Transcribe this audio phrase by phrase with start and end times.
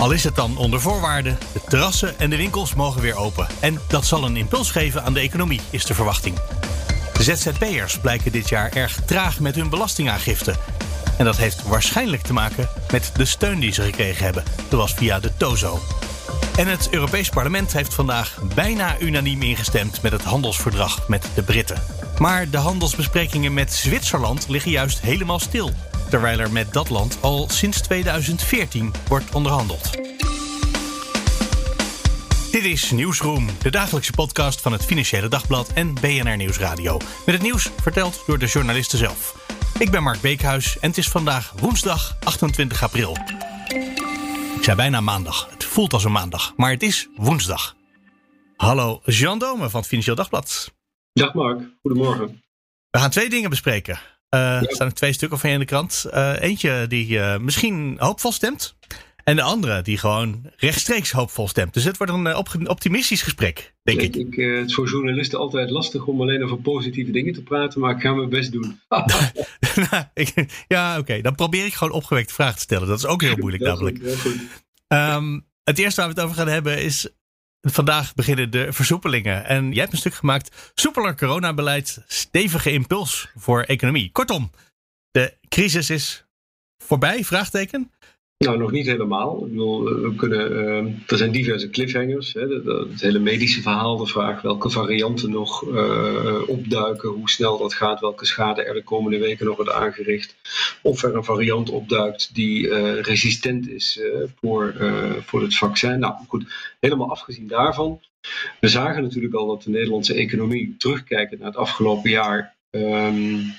[0.00, 3.46] Al is het dan onder voorwaarden, de terrassen en de winkels mogen weer open.
[3.60, 6.38] En dat zal een impuls geven aan de economie, is de verwachting.
[7.12, 10.54] De ZZP'ers blijken dit jaar erg traag met hun belastingaangifte.
[11.18, 15.20] En dat heeft waarschijnlijk te maken met de steun die ze gekregen hebben, zoals via
[15.20, 15.80] de TOZO.
[16.56, 21.82] En het Europees Parlement heeft vandaag bijna unaniem ingestemd met het handelsverdrag met de Britten.
[22.18, 25.70] Maar de handelsbesprekingen met Zwitserland liggen juist helemaal stil
[26.10, 29.90] terwijl er met dat land al sinds 2014 wordt onderhandeld.
[32.50, 36.96] Dit is Nieuwsroom, de dagelijkse podcast van het Financiële Dagblad en BNR Nieuwsradio.
[36.96, 39.48] Met het nieuws verteld door de journalisten zelf.
[39.78, 43.16] Ik ben Mark Beekhuis en het is vandaag woensdag 28 april.
[44.56, 45.50] Ik zei bijna maandag.
[45.50, 47.76] Het voelt als een maandag, maar het is woensdag.
[48.56, 50.74] Hallo, Jean Dome van het Financieel Dagblad.
[51.12, 52.42] Dag Mark, goedemorgen.
[52.90, 54.00] We gaan twee dingen bespreken.
[54.34, 56.06] Uh, Er staan er twee stukken van je in de krant.
[56.14, 58.76] Uh, eentje die uh, misschien hoopvol stemt.
[59.24, 61.74] En de andere die gewoon rechtstreeks hoopvol stemt.
[61.74, 64.16] Dus het wordt een op optimistisch gesprek, denk ik.
[64.16, 67.80] ik het is voor journalisten altijd lastig om alleen over positieve dingen te praten.
[67.80, 68.80] Maar ik ga mijn best doen.
[70.68, 71.00] ja, oké.
[71.00, 71.20] Okay.
[71.20, 72.88] Dan probeer ik gewoon opgewekte vragen te stellen.
[72.88, 73.98] Dat is ook heel moeilijk namelijk.
[74.88, 77.08] Um, het eerste waar we het over gaan hebben is
[77.60, 79.44] Vandaag beginnen de versoepelingen.
[79.44, 80.72] En jij hebt een stuk gemaakt.
[80.74, 84.10] Soepeler coronabeleid, stevige impuls voor economie.
[84.12, 84.50] Kortom,
[85.10, 86.24] de crisis is
[86.78, 87.24] voorbij?
[87.24, 87.92] Vraagteken.
[88.44, 89.48] Nou, nog niet helemaal.
[89.50, 92.32] We kunnen, uh, er zijn diverse cliffhangers.
[92.32, 92.46] Hè,
[92.90, 98.00] het hele medische verhaal, de vraag welke varianten nog uh, opduiken, hoe snel dat gaat,
[98.00, 100.36] welke schade er de komende weken nog wordt aangericht.
[100.82, 104.00] Of er een variant opduikt die uh, resistent is
[104.40, 104.74] voor,
[105.24, 105.98] voor het vaccin.
[105.98, 106.44] Nou goed,
[106.78, 108.00] helemaal afgezien daarvan.
[108.60, 113.54] We zagen natuurlijk al dat de Nederlandse economie, terugkijkend naar het afgelopen jaar, um,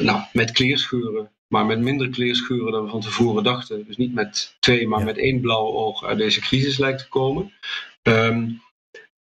[0.00, 3.84] nou, met kleerscheuren maar met minder kleerscheuren dan we van tevoren dachten.
[3.86, 7.52] Dus niet met twee, maar met één blauw oog uit deze crisis lijkt te komen.
[8.02, 8.60] Um,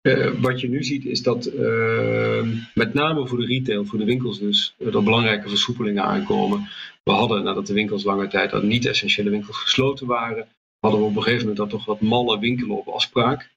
[0.02, 2.42] uh, wat je nu ziet is dat uh,
[2.74, 6.68] met name voor de retail, voor de winkels dus, er belangrijke versoepelingen aankomen.
[7.02, 10.48] We hadden, nadat de winkels lange tijd aan niet-essentiële winkels gesloten waren,
[10.78, 13.50] hadden we op een gegeven moment dat toch wat malle winkelen op afspraak.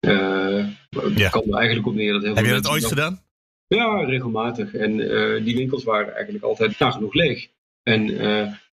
[0.00, 0.66] Uh,
[1.14, 1.28] ja.
[1.28, 3.22] kan er eigenlijk op neer dat heel Heb je dat ooit gedaan?
[3.66, 4.74] Ja, regelmatig.
[4.74, 4.96] En
[5.44, 7.48] die winkels waren eigenlijk altijd nagenoeg leeg.
[7.84, 8.10] En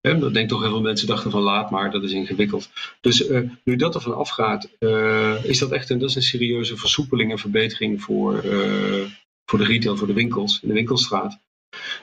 [0.02, 2.70] uh, dat denk toch heel veel mensen dachten van laat maar, dat is ingewikkeld.
[3.00, 6.22] Dus uh, nu dat er van afgaat, uh, is dat echt een, dat is een
[6.22, 8.44] serieuze versoepeling en verbetering voor,
[9.44, 11.38] voor de retail, voor de winkels in de winkelstraat.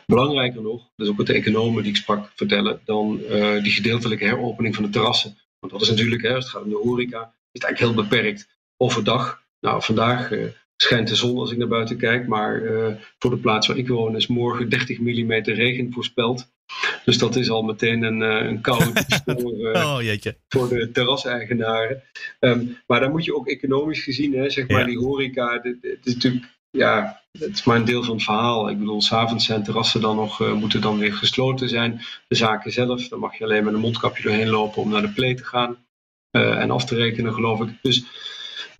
[0.05, 3.21] Belangrijker nog, dat is ook wat de economen die ik sprak vertellen, dan
[3.63, 5.37] die gedeeltelijke heropening van de terrassen.
[5.59, 8.03] Want dat is natuurlijk, hè, als het gaat om de horeca, is het eigenlijk heel
[8.03, 8.47] beperkt.
[8.77, 10.31] Overdag, nou vandaag
[10.75, 12.61] schijnt de zon als ik naar buiten kijk, maar
[13.19, 16.47] voor de plaats waar ik woon is morgen 30 mm regen voorspeld.
[17.05, 18.91] Dus dat is al meteen een, eh, een koude
[19.25, 19.99] voor, uh, oh,
[20.47, 22.03] voor de terraseigenaren.
[22.39, 24.85] Um, maar dan moet je ook economisch gezien, hè, zeg maar, ja.
[24.85, 28.69] die horeca, het is natuurlijk, ja, het is maar een deel van het verhaal.
[28.69, 32.01] Ik bedoel, s'avonds zijn terrassen dan nog, uh, moeten dan weer gesloten zijn.
[32.27, 35.13] De zaken zelf, dan mag je alleen met een mondkapje doorheen lopen om naar de
[35.13, 35.77] play te gaan
[36.31, 37.69] en af te rekenen, geloof ik.
[37.81, 38.03] Dus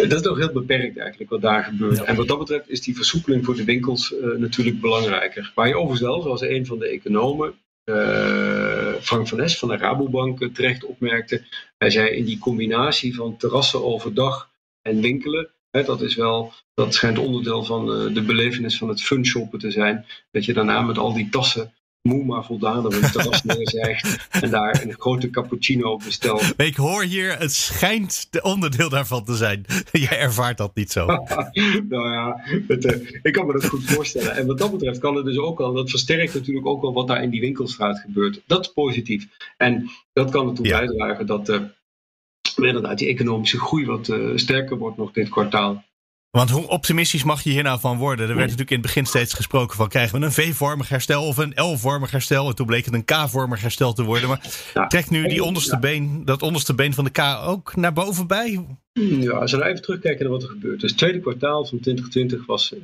[0.08, 1.98] dat is toch heel beperkt eigenlijk wat daar gebeurt.
[1.98, 2.04] Ja.
[2.04, 5.52] En wat dat betreft is die versoepeling voor de winkels uh, natuurlijk belangrijker.
[5.56, 7.54] Waar je overigens wel, zoals een van de economen,
[7.90, 11.44] uh, Frank van Es van de Rabobank terecht opmerkte.
[11.78, 14.50] Hij zei in die combinatie van terrassen overdag
[14.82, 19.02] en winkelen, hè, dat is wel, dat schijnt onderdeel van uh, de belevenis van het
[19.02, 20.06] fun shoppen te zijn.
[20.32, 21.74] Dat je daarna met al die tassen
[22.09, 26.53] moe maar voldaan op het terras neerzegt en daar een grote cappuccino bestelt.
[26.58, 29.66] Ik hoor hier, het schijnt de onderdeel daarvan te zijn.
[29.92, 31.06] Jij ervaart dat niet zo.
[31.90, 34.35] nou ja, het, uh, ik kan me dat goed voorstellen.
[34.35, 37.08] En wat dat betreft kan het dus ook al, dat versterkt natuurlijk ook wel wat
[37.08, 38.41] daar in die winkelstraat gebeurt.
[38.47, 39.28] Dat is positief.
[39.58, 40.79] En dat kan ertoe ja.
[40.79, 41.61] bijdragen dat uh,
[42.56, 45.84] inderdaad die economische groei wat uh, sterker wordt nog dit kwartaal.
[46.31, 48.29] Want hoe optimistisch mag je hier nou van worden?
[48.29, 51.37] Er werd natuurlijk in het begin steeds gesproken van krijgen we een V-vormig herstel of
[51.37, 52.47] een L-vormig herstel.
[52.47, 54.29] En toen bleek het een K-vormig herstel te worden.
[54.29, 58.28] Maar trekt nu die onderste been, dat onderste been van de K ook naar boven
[58.28, 58.66] bij?
[58.93, 60.79] Ja, als we nou even terugkijken naar wat er gebeurt.
[60.79, 62.84] Dus het tweede kwartaal van 2020 was uh,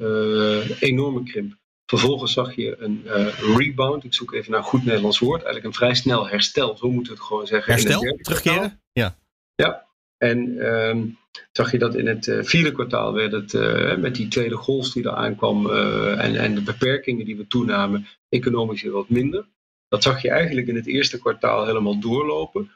[0.70, 1.58] een enorme krimp.
[1.86, 4.04] Vervolgens zag je een uh, rebound.
[4.04, 5.44] Ik zoek even naar een goed Nederlands woord.
[5.44, 7.74] Eigenlijk een vrij snel herstel, zo moeten we het gewoon zeggen.
[7.74, 8.18] Herstel?
[8.22, 8.82] Terugkeren?
[8.92, 9.16] Ja.
[9.56, 9.85] Ja,
[10.18, 11.06] En ehm,
[11.52, 13.54] zag je dat in het uh, vierde kwartaal werd het
[14.00, 18.82] met die tweede golf die er aankwam en, en de beperkingen die we toenamen, economisch
[18.82, 19.46] weer wat minder.
[19.88, 22.72] Dat zag je eigenlijk in het eerste kwartaal helemaal doorlopen.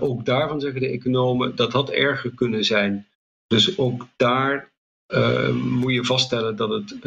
[0.00, 3.06] ook daarvan zeggen de economen dat had erger kunnen zijn.
[3.46, 4.72] Dus ook daar
[5.14, 7.04] uh, moet je vaststellen dat het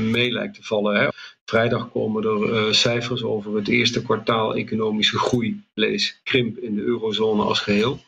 [0.00, 1.00] mee lijkt te vallen.
[1.00, 1.08] Hè.
[1.44, 7.42] Vrijdag komen er cijfers over het eerste kwartaal economische groei, lees krimp in de eurozone
[7.42, 8.00] als geheel.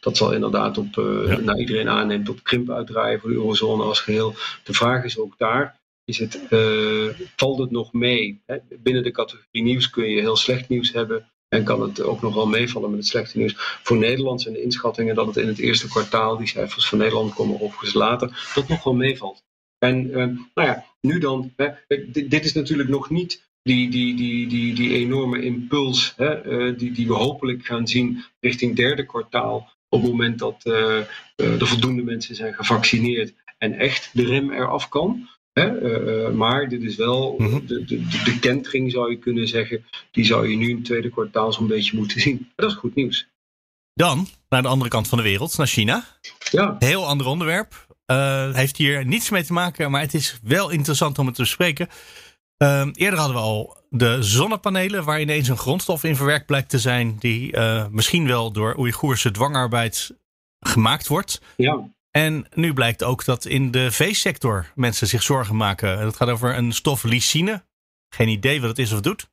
[0.00, 1.38] Dat zal inderdaad op, ja.
[1.38, 4.34] naar iedereen aanneemt, op krimp uitdraaien voor de eurozone als geheel.
[4.64, 6.40] De vraag is ook daar, is het,
[7.36, 8.42] valt het nog mee?
[8.46, 8.56] Hè?
[8.78, 11.30] Binnen de categorie nieuws kun je heel slecht nieuws hebben.
[11.48, 13.54] En kan het ook nog wel meevallen met het slechte nieuws.
[13.82, 17.34] Voor Nederland zijn de inschattingen dat het in het eerste kwartaal, die cijfers van Nederland
[17.34, 19.42] komen overigens later, dat nog wel meevalt.
[19.78, 20.10] En
[20.54, 21.68] nou ja, nu dan, hè,
[22.06, 26.92] dit, is natuurlijk nog niet die, die, die, die, die enorme impuls hè, uh, die,
[26.92, 29.70] die we hopelijk gaan zien richting derde kwartaal.
[29.88, 35.28] Op het moment dat er voldoende mensen zijn gevaccineerd en echt de rem eraf kan.
[35.52, 37.66] Uh, maar dit is wel mhm.
[37.66, 39.84] de, de, de, kentering, zou je kunnen zeggen.
[40.10, 42.50] Die zou je nu in het tweede kwartaal zo'n beetje moeten zien.
[42.56, 43.28] dat is goed nieuws.
[43.94, 46.04] Dan naar de andere kant van de wereld, naar China.
[46.50, 46.76] Ja.
[46.78, 47.86] Heel ander onderwerp.
[48.06, 51.42] Uh, heeft hier niets mee te maken, maar het is wel interessant om het te
[51.42, 51.88] bespreken.
[52.62, 56.78] Uh, eerder hadden we al de zonnepanelen, waar ineens een grondstof in verwerkt blijkt te
[56.78, 57.58] zijn, die
[57.90, 60.10] misschien wel door Oeigoerse dwangarbeid
[60.60, 61.40] gemaakt wordt.
[61.56, 61.88] Ja.
[62.10, 65.98] En nu blijkt ook dat in de veesector mensen zich zorgen maken.
[65.98, 67.62] Het gaat over een stof lysine.
[68.14, 69.28] Geen idee wat het is of doet.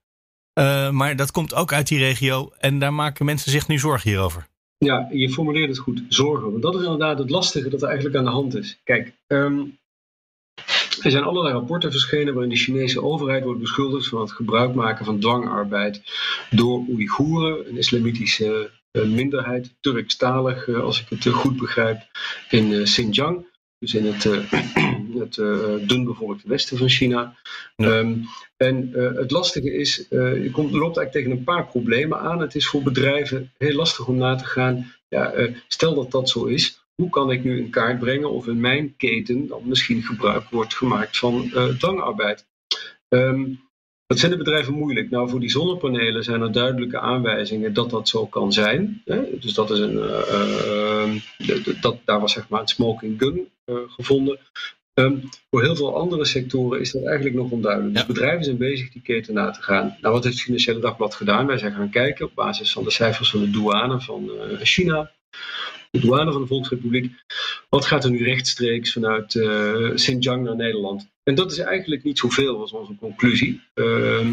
[0.60, 4.10] Uh, maar dat komt ook uit die regio en daar maken mensen zich nu zorgen
[4.10, 4.48] hierover.
[4.78, 6.52] Ja, je formuleert het goed, zorgen.
[6.52, 8.80] Want dat is inderdaad het lastige dat er eigenlijk aan de hand is.
[8.84, 9.78] Kijk, um,
[11.02, 15.06] er zijn allerlei rapporten verschenen waarin de Chinese overheid wordt beschuldigd van het gebruik maken
[15.06, 16.02] van dwangarbeid
[16.50, 18.72] door Oeigoeren, een islamitische
[19.06, 22.02] minderheid, Turkstalig, eh, als ik het eh, goed begrijp,
[22.50, 23.56] in eh, Xinjiang.
[23.80, 24.24] Dus in het,
[25.24, 25.36] het
[25.90, 27.36] dunbevolkte westen van China.
[27.76, 28.14] Ehm,
[28.58, 32.40] en het lastige is, je komt, loopt eigenlijk tegen een paar problemen aan.
[32.40, 34.94] Het is voor bedrijven heel lastig om na te gaan.
[35.10, 35.34] Ja,
[35.68, 38.96] stel dat dat zo is, hoe kan ik nu in kaart brengen of in mijn
[38.98, 42.48] keten dan misschien gebruik wordt gemaakt van dwangarbeid?
[43.10, 43.66] Um,
[44.08, 45.10] dat vinden bedrijven moeilijk.
[45.10, 49.02] Nou, voor die zonnepanelen zijn er duidelijke aanwijzingen dat dat zo kan zijn.
[49.06, 49.40] Hè?
[49.40, 54.40] Dus dat is een, uh, dat, daar was zeg maar een smoking gun uh, gevonden.
[54.94, 57.94] Um, voor heel veel andere sectoren is dat eigenlijk nog onduidelijk.
[57.94, 59.98] Dus bedrijven zijn bezig die keten na te gaan.
[60.02, 61.48] Nou, wat heeft het Financiële Dagblad gedaan?
[61.48, 65.12] Wij zijn gaan kijken op basis van de cijfers van de douane van uh, China
[65.92, 67.12] douane van de Volksrepubliek.
[67.70, 71.10] Wat gaat er nu rechtstreeks vanuit uh, Xinjiang naar Nederland?
[71.24, 73.62] En dat is eigenlijk niet zoveel, was onze conclusie.
[73.76, 74.28] Uh,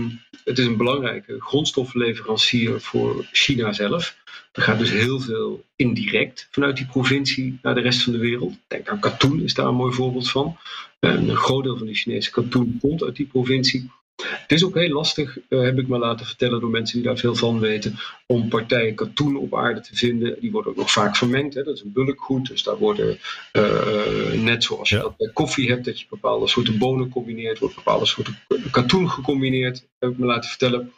[0.44, 4.16] het is een belangrijke grondstoffenleverancier voor China zelf.
[4.52, 8.54] Er gaat dus heel veel indirect vanuit die provincie naar de rest van de wereld.
[8.66, 10.56] Denk aan katoen, is daar een mooi voorbeeld van.
[11.00, 13.90] een groot deel van de Chinese katoen komt uit die provincie.
[14.22, 17.18] Het is ook heel lastig, uh, heb ik me laten vertellen door mensen die daar
[17.18, 20.36] veel van weten, om partijen katoen op aarde te vinden.
[20.40, 21.54] Die worden ook nog vaak vermengd.
[21.54, 21.62] Hè.
[21.62, 22.46] Dat is een bulkgoed.
[22.46, 23.18] Dus daar worden,
[23.52, 27.74] uh, net zoals je dat bij koffie hebt, dat je bepaalde soorten bonen combineert, wordt
[27.74, 28.38] bepaalde soorten
[28.70, 30.92] katoen gecombineerd, heb ik me laten vertellen.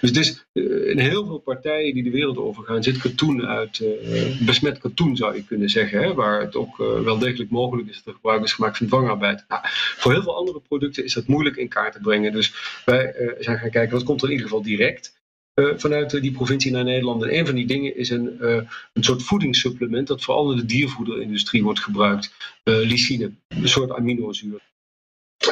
[0.00, 3.78] Dus het is, uh, in heel veel partijen die de wereld overgaan zit katoen uit,
[3.78, 7.88] uh, besmet katoen zou je kunnen zeggen, hè, waar het ook uh, wel degelijk mogelijk
[7.88, 9.44] is dat er gebruik is gemaakt van dwangarbeid.
[9.48, 9.60] Nou,
[9.96, 12.32] voor heel veel andere producten is dat moeilijk in kaart te brengen.
[12.32, 15.14] Dus wij zijn gaan kijken wat komt er in ieder geval direct.
[15.54, 17.22] vanuit die provincie naar Nederland.
[17.22, 18.44] En een van die dingen is een,
[18.92, 22.34] een soort voedingssupplement dat vooral in de diervoederindustrie wordt gebruikt.
[22.64, 24.60] lysine, een soort aminozuur.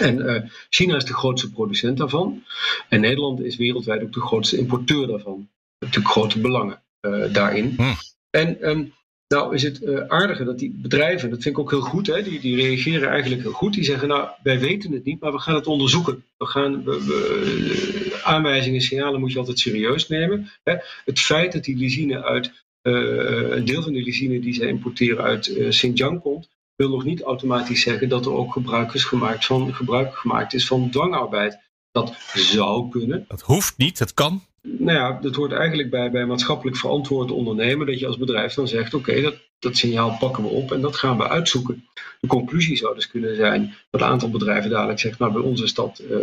[0.00, 2.44] En uh, China is de grootste producent daarvan.
[2.88, 5.48] En Nederland is wereldwijd ook de grootste importeur daarvan.
[5.78, 7.74] Natuurlijk grote belangen uh, daarin.
[7.76, 7.92] Hm.
[8.30, 8.92] En um,
[9.28, 12.22] nou is het uh, aardige dat die bedrijven, dat vind ik ook heel goed, hè,
[12.22, 13.74] die, die reageren eigenlijk heel goed.
[13.74, 16.24] Die zeggen, nou, wij weten het niet, maar we gaan het onderzoeken.
[16.36, 20.50] We gaan, we, we, aanwijzingen, signalen moet je altijd serieus nemen.
[20.62, 20.76] Hè.
[21.04, 25.68] Het feit dat die lysine uit, een deel van de lysine die zij importeren uit
[25.68, 30.14] Xinjiang komt, wil nog niet automatisch zeggen dat er ook gebruik is gemaakt van, gebruik
[30.16, 31.58] gemaakt is van dwangarbeid.
[31.90, 33.24] Dat zou kunnen.
[33.28, 34.42] Dat hoeft niet, het kan.
[34.66, 37.86] Nou ja, dat hoort eigenlijk bij, bij maatschappelijk verantwoord ondernemen.
[37.86, 40.96] Dat je als bedrijf dan zegt: oké, dat, dat signaal pakken we op en dat
[40.96, 41.88] gaan we uitzoeken.
[42.20, 45.62] De conclusie zou dus kunnen zijn dat een aantal bedrijven dadelijk zegt: nou, bij ons
[45.62, 46.18] is dat, uh,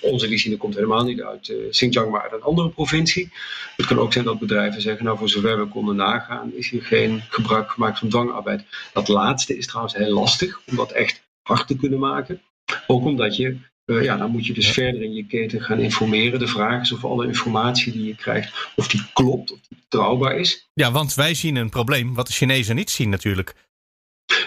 [0.00, 3.32] onze lysine komt helemaal niet uit uh, Xinjiang, maar uit een andere provincie.
[3.76, 6.82] Het kan ook zijn dat bedrijven zeggen: nou, voor zover we konden nagaan, is hier
[6.82, 8.64] geen gebruik gemaakt van dwangarbeid.
[8.92, 12.40] Dat laatste is trouwens heel lastig om dat echt hard te kunnen maken.
[12.86, 16.38] Ook omdat je ja, dan moet je dus verder in je keten gaan informeren.
[16.38, 20.38] De vraag is of alle informatie die je krijgt, of die klopt, of die betrouwbaar
[20.38, 20.68] is.
[20.74, 23.54] Ja, want wij zien een probleem wat de Chinezen niet zien natuurlijk.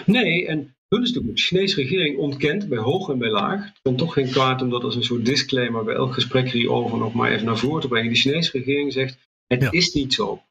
[0.06, 3.64] Nee, en hun is de Chinese regering ontkent bij hoog en bij laag.
[3.64, 6.98] Het kan toch geen kwaad om dat als een soort disclaimer bij elk gesprek hierover
[6.98, 8.12] nog maar even naar voren te brengen.
[8.12, 10.42] De Chinese regering zegt: het is niet zo.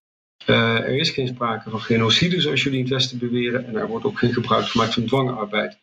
[0.45, 3.87] Uh, er is geen sprake van genocide, zoals jullie in het Westen beweren, en er
[3.87, 5.79] wordt ook geen gebruik gemaakt van dwangarbeid.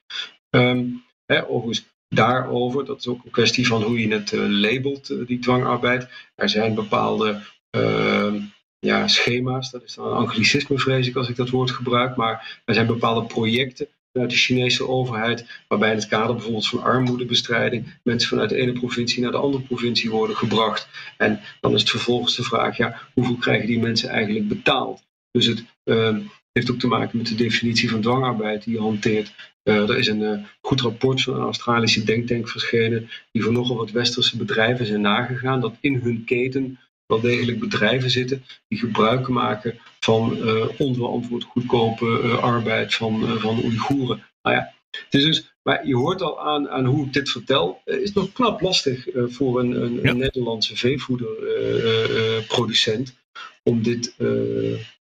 [0.51, 5.11] Um, hè, overigens, daarover, dat is ook een kwestie van hoe je het uh, labelt,
[5.11, 6.09] uh, die dwangarbeid.
[6.35, 8.41] Er zijn bepaalde ehm,
[8.79, 12.61] ja, schema's, dat is dan een anglicisme vrees ik als ik dat woord gebruik, maar
[12.65, 18.01] er zijn bepaalde projecten vanuit de Chinese overheid, waarbij in het kader bijvoorbeeld van armoedebestrijding
[18.03, 20.89] mensen vanuit de ene provincie naar de andere provincie worden gebracht.
[21.17, 25.03] En dan is het vervolgens de vraag, ja, hoeveel krijgen die mensen eigenlijk betaald?
[25.31, 26.17] Dus het uh,
[26.55, 29.35] heeft ook te maken met de definitie van dwangarbeid die je hanteert.
[29.65, 33.77] Uh, er is een uh, goed rapport van een Australische denktank verschenen, die voor nogal
[33.77, 39.29] wat westerse bedrijven zijn nagegaan, dat in hun keten wel degelijk bedrijven zitten die gebruik
[39.29, 44.23] maken van uh, onverantwoord goedkope arbeid van, van Oeigoeren.
[44.43, 47.81] Nou ja, het is dus, maar je hoort al aan, aan hoe ik dit vertel,
[47.85, 50.11] is nog knap lastig voor een, een, ja.
[50.11, 53.15] een Nederlandse veevoederproducent
[53.63, 54.15] om, dit,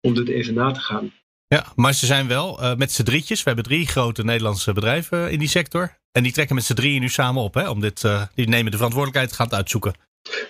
[0.01, 1.12] om dit even na te gaan.
[1.53, 3.43] Ja, maar ze zijn wel met z'n drietjes.
[3.43, 5.98] We hebben drie grote Nederlandse bedrijven in die sector.
[6.12, 8.01] En die trekken met z'n drieën nu samen op hè, om dit,
[8.36, 9.93] die nemen de verantwoordelijkheid, gaan het uitzoeken.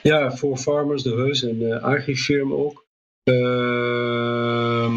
[0.02, 2.86] Ja, voor Farmers, de Heus en uh, Agrifirm ook.
[3.24, 4.88] Uh,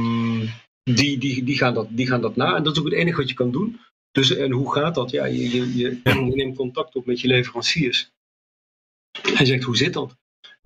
[0.82, 2.56] die, die, die, gaan dat, die gaan dat na.
[2.56, 3.80] En dat is ook het enige wat je kan doen.
[4.12, 5.10] Dus en hoe gaat dat?
[5.10, 8.10] Ja, je, je, je, je neemt contact op met je leveranciers.
[9.36, 10.16] En zegt, hoe zit dat?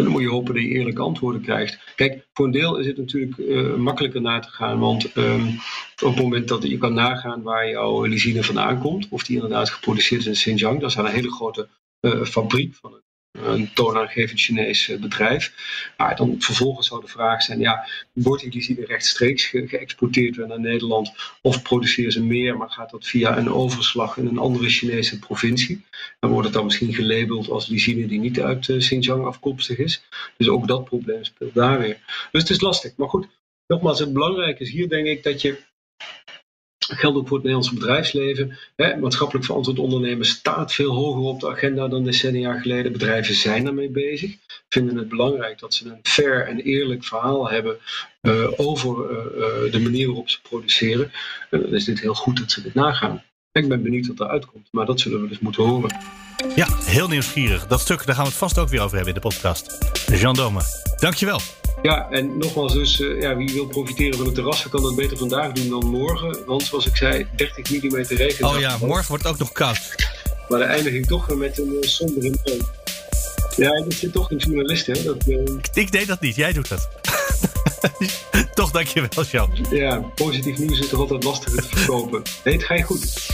[0.02, 1.92] Dan moet je hopen dat je eerlijke antwoorden krijgt.
[1.96, 4.78] Kijk, voor een deel is het natuurlijk uh, makkelijker na te gaan.
[4.78, 5.58] Want um,
[6.02, 9.70] op het moment dat je kan nagaan waar jouw lysine vandaan komt, of die inderdaad
[9.70, 11.68] geproduceerd is in Xinjiang, dat is een hele grote
[12.00, 15.52] uh, fabriek van een een toonaangevend Chinees eh, bedrijf.
[15.96, 20.60] Maar dan vervolgens zou de vraag zijn, ja, wordt die lysine rechtstreeks ge geëxporteerd naar
[20.60, 25.18] Nederland of produceren ze meer, maar gaat dat via een overslag in een andere Chinese
[25.18, 25.84] provincie?
[26.20, 30.02] Dan wordt het dan misschien gelabeld als lysine die niet uit uh, Xinjiang afkomstig is.
[30.36, 31.98] Dus ook dat probleem speelt daar weer.
[32.32, 32.96] Dus het is lastig.
[32.96, 33.26] Maar goed,
[33.66, 35.58] nogmaals, het belangrijke is hier denk ik dat je
[36.90, 38.58] geldt ook voor het Nederlandse bedrijfsleven.
[38.76, 42.92] Hè, maatschappelijk verantwoord ondernemen staat veel hoger op de agenda dan decennia geleden.
[42.92, 44.36] Bedrijven zijn daarmee bezig.
[44.68, 47.76] Vinden het belangrijk dat ze een fair en eerlijk verhaal hebben
[48.22, 51.12] uh, over uh, de manier waarop ze produceren.
[51.50, 53.22] En dan is dit heel goed dat ze dit nagaan.
[53.52, 55.96] Ik ben benieuwd wat eruit komt, maar dat zullen we dus moeten horen.
[56.54, 57.66] Ja, heel nieuwsgierig.
[57.66, 59.78] Dat stuk, daar gaan we het vast ook weer over hebben in de podcast.
[60.06, 60.60] Jean Dome,
[60.96, 61.40] dankjewel.
[61.82, 65.16] Ja, en nogmaals dus, uh, ja, wie wil profiteren van het terras, kan dat beter
[65.16, 66.38] vandaag doen dan morgen.
[66.46, 68.46] Want zoals ik zei, 30 mm regen.
[68.46, 69.94] Oh ja, morgen wordt het ook nog koud.
[70.48, 72.60] Maar de eindiging toch met een uh, sombere toon.
[73.56, 75.02] Ja, dat zit toch een journalist, hè?
[75.02, 75.38] Dat, uh...
[75.72, 76.88] Ik deed dat niet, jij doet dat.
[78.54, 79.66] toch dankjewel, Jan.
[79.70, 82.22] Ja, positief nieuws is toch altijd lastiger te verkopen.
[82.44, 83.28] Nee, het ga je goed.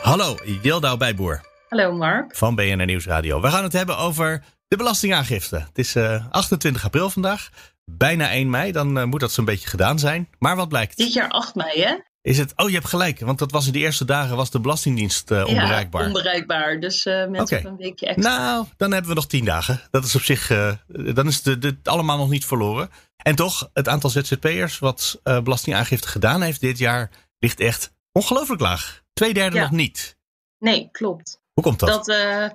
[0.00, 1.40] Hallo, Jildau Bijboer.
[1.68, 2.36] Hallo Mark.
[2.36, 3.40] Van BNR Nieuwsradio.
[3.40, 5.56] We gaan het hebben over de belastingaangifte.
[5.56, 7.50] Het is uh, 28 april vandaag.
[7.84, 8.72] Bijna 1 mei.
[8.72, 10.28] Dan uh, moet dat zo'n beetje gedaan zijn.
[10.38, 10.96] Maar wat blijkt?
[10.96, 11.96] Dit jaar 8 mei, hè?
[12.22, 12.52] Is het?
[12.56, 13.20] Oh, je hebt gelijk.
[13.20, 16.00] Want dat was in de eerste dagen was de Belastingdienst uh, onbereikbaar.
[16.00, 16.80] Ja, onbereikbaar.
[16.80, 17.62] Dus mensen okay.
[17.64, 18.38] een weekje extra.
[18.38, 19.80] Nou, dan hebben we nog 10 dagen.
[19.90, 20.46] Dat is op zich.
[20.86, 22.90] Dan is het, het allemaal nog niet verloren.
[23.16, 29.02] En toch, het aantal ZZP'ers wat belastingaangifte gedaan heeft dit jaar ligt echt ongelooflijk laag.
[29.12, 29.62] Tweederde ja.
[29.62, 30.16] nog niet.
[30.58, 31.40] Nee, klopt.
[31.58, 31.88] Hoe komt dat?
[31.88, 32.48] Dat uh,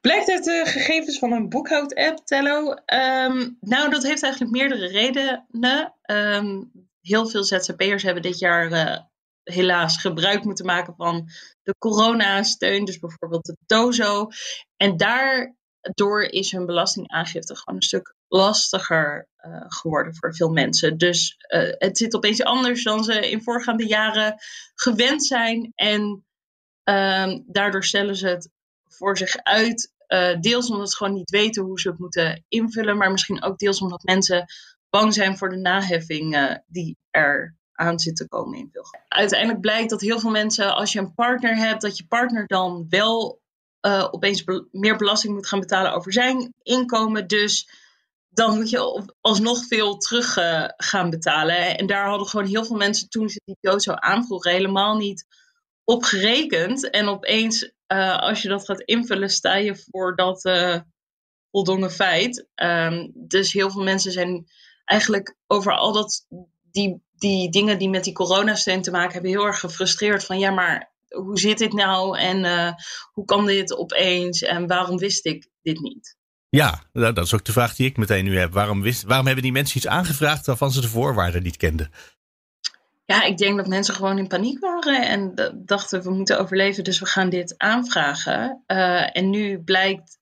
[0.00, 2.70] blijkt uit de gegevens van een boekhoud-app, Tello.
[2.70, 5.94] Um, nou, dat heeft eigenlijk meerdere redenen.
[6.10, 8.96] Um, heel veel ZZP'ers hebben dit jaar uh,
[9.42, 11.28] helaas gebruik moeten maken van
[11.62, 14.28] de coronasteun, dus bijvoorbeeld de TOZO.
[14.76, 20.98] En daardoor is hun belastingaangifte gewoon een stuk lastiger uh, geworden voor veel mensen.
[20.98, 21.34] Dus
[21.78, 24.34] het zit opeens anders dan ze in voorgaande jaren
[24.74, 25.72] gewend zijn.
[25.74, 26.24] En
[26.84, 28.50] Um, daardoor stellen ze het
[28.88, 29.92] voor zich uit.
[30.08, 33.58] Uh, deels omdat ze gewoon niet weten hoe ze het moeten invullen, maar misschien ook
[33.58, 34.46] deels omdat mensen
[34.90, 38.84] bang zijn voor de naheffing uh, die er aan zit te komen in veel.
[39.08, 42.86] Uiteindelijk blijkt dat heel veel mensen, als je een partner hebt, dat je partner dan
[42.88, 43.40] wel
[43.86, 47.26] uh, opeens meer belasting moet gaan betalen over zijn inkomen.
[47.26, 47.68] Dus
[48.28, 50.38] dan moet je alsnog veel terug
[50.76, 51.78] gaan betalen.
[51.78, 55.26] En daar hadden gewoon heel veel mensen toen ze die dood zo aanvroegen helemaal niet
[55.90, 56.90] op gerekend.
[56.90, 60.76] En opeens, uh, als je dat gaat invullen, sta je voor dat uh,
[61.50, 62.46] voldongen feit.
[62.54, 64.46] Um, dus heel veel mensen zijn
[64.84, 66.26] eigenlijk over al dat,
[66.70, 70.50] die, die dingen die met die coronasteun te maken hebben, heel erg gefrustreerd van ja,
[70.50, 72.72] maar hoe zit dit nou en uh,
[73.12, 76.18] hoe kan dit opeens en waarom wist ik dit niet?
[76.48, 78.52] Ja, dat is ook de vraag die ik meteen nu heb.
[78.52, 81.90] Waarom, wist, waarom hebben die mensen iets aangevraagd waarvan ze de voorwaarden niet kenden?
[83.10, 86.98] Ja, ik denk dat mensen gewoon in paniek waren en dachten we moeten overleven, dus
[86.98, 88.64] we gaan dit aanvragen.
[88.66, 90.18] Uh, en nu blijkt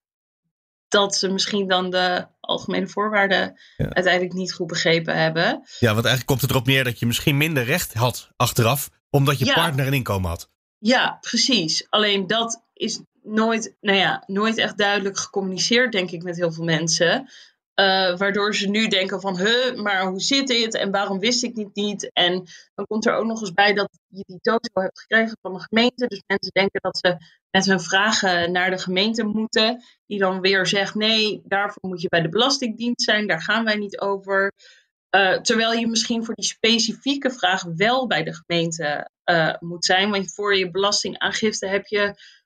[0.88, 5.44] dat ze misschien dan de algemene voorwaarden uiteindelijk niet goed begrepen hebben.
[5.78, 9.38] Ja, want eigenlijk komt het erop neer dat je misschien minder recht had achteraf, omdat
[9.38, 10.50] je partner een inkomen had.
[10.78, 11.86] Ja, precies.
[11.90, 16.64] Alleen dat is nooit, nou ja, nooit echt duidelijk gecommuniceerd, denk ik, met heel veel
[16.64, 17.30] mensen.
[17.80, 21.54] Uh, waardoor ze nu denken van, huh, maar hoe zit dit en waarom wist ik
[21.54, 22.10] dit niet?
[22.12, 22.44] En
[22.74, 25.60] dan komt er ook nog eens bij dat je die toto hebt gekregen van de
[25.60, 26.06] gemeente.
[26.06, 27.16] Dus mensen denken dat ze
[27.50, 29.82] met hun vragen naar de gemeente moeten.
[30.06, 33.76] Die dan weer zegt, nee, daarvoor moet je bij de Belastingdienst zijn, daar gaan wij
[33.76, 34.52] niet over.
[35.16, 40.10] Uh, terwijl je misschien voor die specifieke vraag wel bij de gemeente uh, moet zijn.
[40.10, 42.02] Want voor je belastingaangifte heb je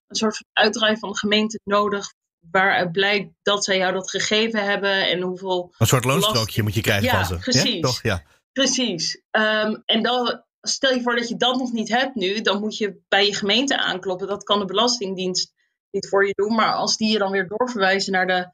[0.07, 2.13] een soort van uitdraai van de gemeente nodig
[2.51, 5.75] waaruit blijkt dat zij jou dat gegeven hebben en hoeveel.
[5.79, 7.37] Een soort loonstrookje moet je krijgen ja, van ze.
[7.51, 7.75] Precies.
[7.75, 8.03] Ja, toch?
[8.03, 8.23] Ja.
[8.53, 9.23] Precies.
[9.31, 12.77] Um, en dan, stel je voor dat je dat nog niet hebt nu, dan moet
[12.77, 14.27] je bij je gemeente aankloppen.
[14.27, 15.53] Dat kan de Belastingdienst
[15.91, 16.55] niet voor je doen.
[16.55, 18.51] Maar als die je dan weer doorverwijzen naar de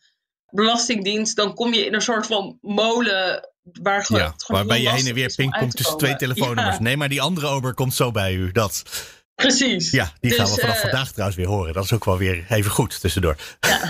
[0.50, 3.49] Belastingdienst, dan kom je in een soort van molen.
[3.83, 6.76] Waar ja, waarbij je heen en weer pingpongt tussen twee telefoonnummers.
[6.76, 6.83] Ja.
[6.83, 8.52] Nee, maar die andere ober komt zo bij u.
[8.52, 8.83] Dat.
[9.42, 9.90] Precies.
[9.90, 11.73] Ja, die gaan we dus, vanaf uh, vandaag trouwens weer horen.
[11.73, 13.37] Dat is ook wel weer even goed tussendoor.
[13.61, 13.80] Ja.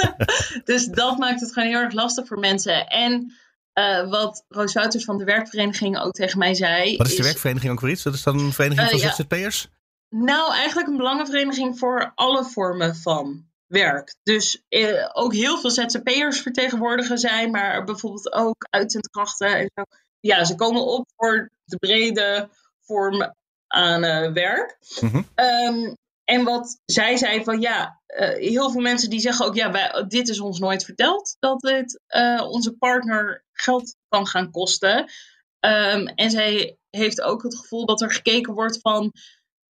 [0.70, 2.86] dus dat maakt het gewoon heel erg lastig voor mensen.
[2.86, 3.32] En
[3.74, 6.96] uh, wat Roos Wouters van de werkvereniging ook tegen mij zei.
[6.96, 8.02] Wat is de werkvereniging ook weer iets?
[8.02, 9.14] Dat is dan een vereniging uh, van ja.
[9.14, 9.68] ZZP'ers?
[10.08, 14.14] Nou, eigenlijk een belangenvereniging voor alle vormen van werk.
[14.22, 14.64] Dus
[15.12, 19.82] ook heel veel ZZP'ers vertegenwoordigen zijn, maar bijvoorbeeld ook uitzendkrachten en zo.
[20.20, 22.48] Ja, ze komen op voor de brede
[22.80, 23.32] vorm
[23.74, 24.76] aan uh, werk.
[25.00, 25.28] Mm -hmm.
[25.34, 29.70] um, en wat zij zei van ja, uh, heel veel mensen die zeggen ook ja,
[29.70, 34.98] wij, dit is ons nooit verteld dat dit uh, onze partner geld kan gaan kosten.
[35.60, 39.12] Um, en zij heeft ook het gevoel dat er gekeken wordt van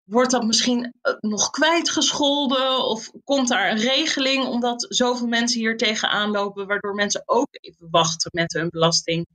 [0.04, 6.30] wordt dat misschien nog kwijtgescholden of komt daar een regeling omdat zoveel mensen hier tegenaan
[6.30, 9.26] lopen waardoor mensen ook even wachten met hun belasting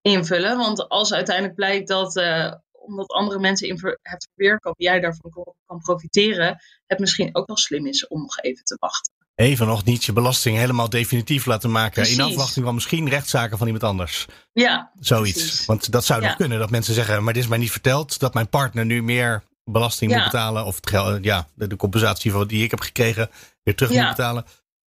[0.00, 0.56] invullen.
[0.56, 2.52] Want als uiteindelijk blijkt dat uh,
[2.86, 7.56] omdat andere mensen in het verweer komen, jij daarvan kan profiteren, het misschien ook wel
[7.56, 9.12] slim is om nog even te wachten.
[9.34, 11.92] Even nog niet je belasting helemaal definitief laten maken.
[11.92, 12.16] Precies.
[12.16, 14.26] In afwachting van misschien rechtszaken van iemand anders.
[14.52, 14.90] Ja.
[15.00, 15.42] Zoiets.
[15.42, 15.66] Precies.
[15.66, 16.26] Want dat zou ja.
[16.26, 16.58] nog kunnen.
[16.58, 18.18] Dat mensen zeggen, maar dit is mij niet verteld.
[18.18, 20.16] Dat mijn partner nu meer belasting ja.
[20.16, 20.64] moet betalen.
[20.64, 23.30] Of het geld, ja, de, compensatie die ik heb gekregen
[23.62, 24.06] weer terug ja.
[24.06, 24.44] moet betalen.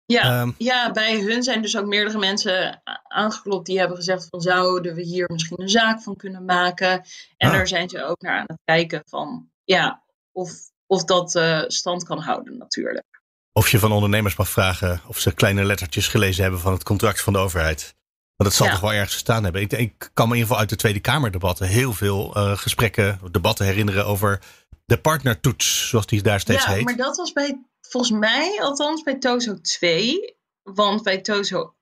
[0.07, 4.40] Ja, um, ja, bij hun zijn dus ook meerdere mensen aangeklopt die hebben gezegd van
[4.40, 6.90] zouden we hier misschien een zaak van kunnen maken.
[7.37, 7.53] En ah.
[7.53, 10.51] daar zijn ze ook naar aan het kijken van ja, of,
[10.87, 13.05] of dat uh, stand kan houden natuurlijk.
[13.53, 17.21] Of je van ondernemers mag vragen of ze kleine lettertjes gelezen hebben van het contract
[17.21, 17.95] van de overheid.
[18.37, 18.73] Want het zal ja.
[18.73, 19.62] toch wel ergens gestaan hebben.
[19.62, 23.21] Ik, ik, kan me in ieder geval uit de Tweede Kamerdebatten heel veel uh, gesprekken,
[23.31, 24.40] debatten herinneren over
[24.85, 26.85] de partnertoets, zoals die daar steeds ja, heet.
[26.85, 30.37] maar dat was bij volgens mij althans bij Tozo 2.
[30.62, 31.75] Want bij Tozo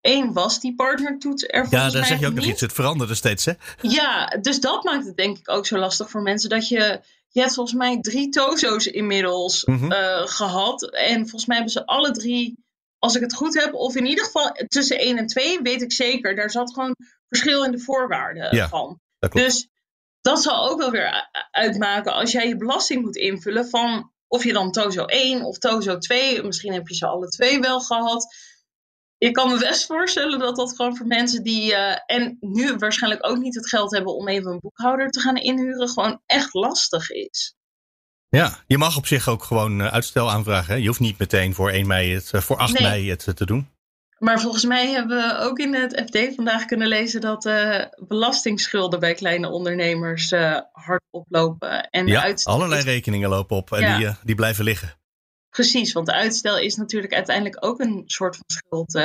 [0.00, 2.40] 1 was die partnertoets er Ja, daar zeg je ook niet.
[2.40, 2.60] nog iets.
[2.60, 3.52] Het veranderde steeds, hè?
[3.80, 6.50] Ja, dus dat maakt het denk ik ook zo lastig voor mensen.
[6.50, 9.92] Dat je, je hebt volgens mij drie Tozo's inmiddels mm -hmm.
[9.92, 10.90] uh, gehad.
[10.90, 12.64] En volgens mij hebben ze alle drie,
[12.98, 15.92] als ik het goed heb, of in ieder geval tussen 1 en 2, weet ik
[15.92, 16.34] zeker.
[16.34, 16.96] Daar zat gewoon
[17.28, 19.00] verschil in de voorwaarden ja, van.
[19.18, 19.46] Dat klopt.
[19.46, 19.68] Dus
[20.20, 24.52] dat zal ook wel weer uitmaken als jij je belasting moet invullen van of je
[24.52, 28.34] dan Tozo 1 of Tozo 2, misschien heb je ze alle twee wel gehad.
[29.18, 31.72] Ik kan me best voorstellen dat dat gewoon voor mensen die.
[31.72, 35.36] Uh, en nu waarschijnlijk ook niet het geld hebben om even een boekhouder te gaan
[35.36, 37.54] inhuren, gewoon echt lastig is.
[38.28, 40.74] Ja, je mag op zich ook gewoon uh, uitstel aanvragen.
[40.74, 40.80] Hè?
[40.80, 42.82] Je hoeft niet meteen voor 1 mei het, uh, voor 8 nee.
[42.82, 43.68] mei het te doen.
[44.22, 49.00] Maar volgens mij hebben we ook in het FD vandaag kunnen lezen dat uh, belastingsschulden
[49.00, 51.90] bij kleine ondernemers uh, hard oplopen.
[51.90, 53.96] En ja, uitstel allerlei rekeningen lopen op en ja.
[53.96, 54.98] die, uh, die blijven liggen.
[55.50, 59.02] Precies, want uitstel is natuurlijk uiteindelijk ook een soort van schuld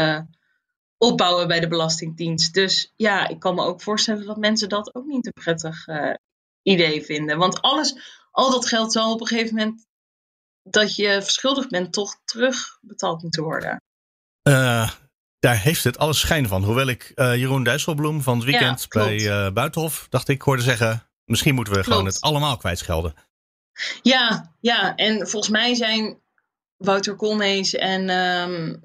[0.98, 2.54] opbouwen bij de Belastingdienst.
[2.54, 5.86] Dus ja, ik kan me ook voorstellen dat mensen dat ook niet een prettig
[6.62, 7.38] idee vinden.
[7.38, 7.96] Want alles,
[8.32, 9.86] al dat geld zal op een gegeven moment
[10.64, 13.82] dat je verschuldigd bent, toch terugbetaald moeten worden.
[14.44, 14.90] Uh,
[15.48, 16.64] daar heeft het alles schijn van.
[16.64, 20.62] Hoewel ik uh, Jeroen Dijsselbloem van het weekend ja, bij uh, Buitenhof, dacht ik, hoorde
[20.62, 21.96] zeggen: misschien moeten we klopt.
[21.96, 23.14] gewoon het allemaal kwijtschelden.
[24.02, 26.20] Ja, ja, en volgens mij zijn
[26.78, 28.84] Wouter Koolmees en um,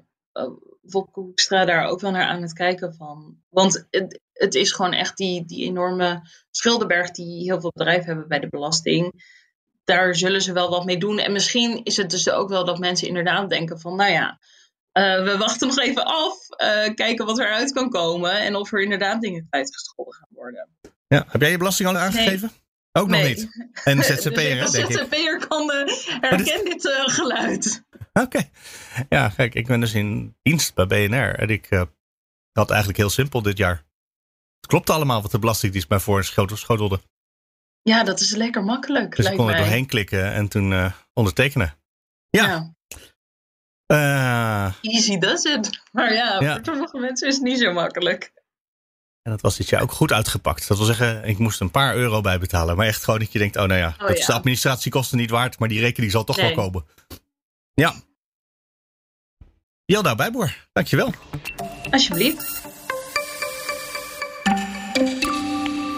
[0.81, 3.37] Wopke Hoekstra daar ook wel naar aan het kijken van.
[3.49, 6.21] Want het, het is gewoon echt die, die enorme
[6.51, 9.23] schuldenberg die heel veel bedrijven hebben bij de belasting.
[9.83, 11.19] daar zullen ze wel wat mee doen.
[11.19, 14.39] En misschien is het dus ook wel dat mensen inderdaad denken van, nou ja,
[14.93, 18.81] uh, we wachten nog even af, uh, kijken wat eruit kan komen en of er
[18.81, 20.69] inderdaad dingen kwijtgescholden gaan worden.
[21.07, 22.51] Ja, heb jij je belasting al aangegeven?
[22.51, 22.61] Nee.
[22.91, 23.71] Ook nog niet.
[23.83, 24.97] En ZZP'er, dus denk ik.
[24.97, 27.83] ZZP'er kan de, herken dit uh, geluid.
[28.13, 28.49] Oké.
[29.09, 31.35] Ja, kijk, ik ben dus in dienst bij BNR.
[31.35, 31.69] En ik
[32.51, 33.75] had eigenlijk heel simpel dit jaar.
[34.59, 37.01] Het klopt allemaal wat de Belastingdienst mij voor schotelde.
[37.81, 39.15] Ja, dat is lekker makkelijk.
[39.15, 41.73] Dus ik kon er doorheen klikken en toen ondertekenen.
[42.29, 42.45] Ja.
[42.47, 42.73] ja.
[44.81, 45.81] Easy does it.
[45.91, 48.31] Maar ja, ja, voor sommige mensen is het niet zo makkelijk.
[49.21, 50.67] En dat was dit jaar ook goed uitgepakt.
[50.67, 52.77] Dat wil zeggen, ik moest een paar euro bijbetalen.
[52.77, 55.29] Maar echt gewoon dat je denkt, oh nou ja, oh, dat is de administratiekosten niet
[55.29, 55.59] waard.
[55.59, 56.85] Maar die rekening zal toch wel komen.
[57.73, 57.93] Ja.
[59.85, 61.13] Jelda Bijboer, dankjewel.
[61.91, 62.61] Alsjeblieft.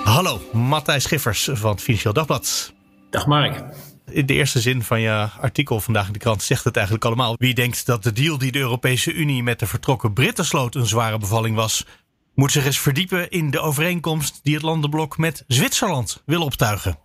[0.03, 2.73] Hallo, Matthijs Schiffers van het Financieel Dagblad.
[3.09, 3.63] Dag Mark.
[4.09, 7.35] In de eerste zin van je artikel vandaag in de krant zegt het eigenlijk allemaal.
[7.37, 10.85] Wie denkt dat de deal die de Europese Unie met de vertrokken Britten sloot een
[10.85, 11.85] zware bevalling was,
[12.33, 16.97] moet zich eens verdiepen in de overeenkomst die het landenblok met Zwitserland wil optuigen.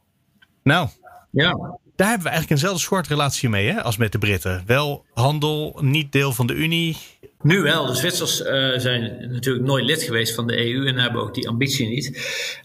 [0.62, 0.88] Nou,
[1.30, 1.50] ja.
[1.96, 4.62] daar hebben we eigenlijk eenzelfde soort relatie mee hè, als met de Britten.
[4.66, 6.96] Wel handel, niet deel van de Unie,
[7.42, 7.87] nu wel.
[7.87, 11.48] De Zwitsers uh, zijn natuurlijk nooit lid geweest van de EU en hebben ook die
[11.48, 12.07] ambitie niet.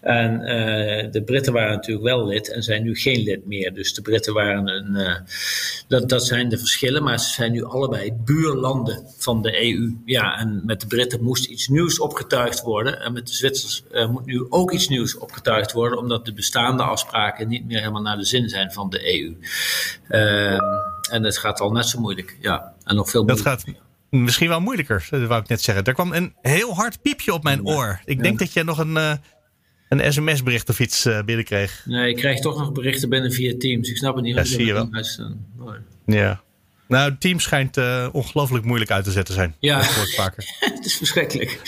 [0.01, 3.73] En uh, de Britten waren natuurlijk wel lid en zijn nu geen lid meer.
[3.73, 4.91] Dus de Britten waren een.
[4.91, 5.15] Uh,
[5.88, 9.95] dat, dat zijn de verschillen, maar ze zijn nu allebei buurlanden van de EU.
[10.05, 13.01] Ja, en met de Britten moest iets nieuws opgetuigd worden.
[13.01, 17.47] En met de Zwitsers moet nu ook iets nieuws opgetuigd worden, omdat de bestaande afspraken
[17.47, 19.38] niet meer helemaal naar de zin zijn van de EU.
[20.07, 20.63] Ehm,
[21.11, 22.38] en het gaat al net zo moeilijk.
[22.41, 23.51] Ja, en nog veel moeilijker.
[23.51, 23.84] Dat gaat
[24.23, 25.84] misschien wel moeilijker, wou ik net zeggen.
[25.84, 28.01] Er kwam een heel hard piepje op mijn oor.
[28.06, 29.13] Ik denk dat je nog een, uh,
[29.89, 31.82] een sms-bericht of iets uh, binnenkreeg.
[31.86, 33.89] Nee, ik krijg toch nog berichten binnen via Teams.
[33.89, 34.36] Ik snap het niet.
[34.36, 34.89] Ja, zie je wel.
[36.06, 36.43] Ja.
[36.88, 39.56] Nou, Teams schijnt uh, ongelooflijk moeilijk uit te zetten zijn.
[39.60, 40.45] Ja, dat vaker.
[40.75, 41.62] het is verschrikkelijk.